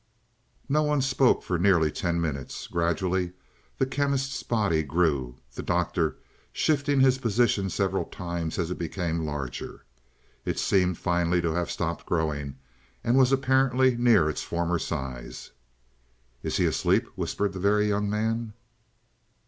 [0.67, 2.65] No one spoke for nearly ten minutes.
[2.65, 3.33] Gradually
[3.77, 6.15] the Chemist's body grew, the Doctor
[6.51, 9.83] shifting his position several times as it became larger.
[10.43, 12.55] It seemed finally to have stopped growing,
[13.03, 15.51] and was apparently nearly its former size.
[16.41, 18.53] "Is he asleep?" whispered the Very Young Man.